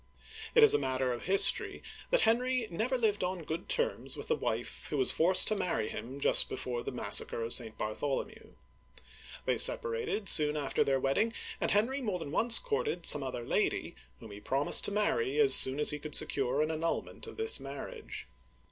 ^ 0.21 0.23
It 0.55 0.63
is 0.63 0.73
a 0.73 0.79
matter 0.79 1.13
of 1.13 1.25
history 1.25 1.83
that 2.09 2.21
Henry 2.21 2.67
never 2.71 2.97
lived 2.97 3.23
on 3.23 3.43
good 3.43 3.69
terms 3.69 4.17
with 4.17 4.29
the 4.29 4.35
wife 4.35 4.87
who 4.87 4.97
was 4.97 5.11
forced 5.11 5.47
to 5.49 5.55
marry 5.55 5.89
him 5.89 6.19
just 6.19 6.49
before 6.49 6.81
the 6.81 6.91
massacre 6.91 7.43
of 7.43 7.53
St. 7.53 7.77
Bartholomew. 7.77 8.53
They 9.45 9.59
separated 9.59 10.27
soon 10.27 10.57
after 10.57 10.83
their 10.83 10.99
wedding, 10.99 11.33
and 11.61 11.69
Henry 11.69 12.01
more 12.01 12.17
than 12.17 12.31
once 12.31 12.57
courted 12.57 13.05
some 13.05 13.21
other 13.21 13.43
lady, 13.45 13.93
whom 14.19 14.31
he 14.31 14.39
promised 14.41 14.85
to 14.85 14.91
marry 14.91 15.39
as 15.39 15.53
soon 15.53 15.79
as 15.79 15.91
he 15.91 15.99
could 15.99 16.15
secure 16.15 16.63
an 16.63 16.71
annulment 16.71 17.27
of 17.27 17.37
this 17.37 17.59
marriage. 17.59 18.25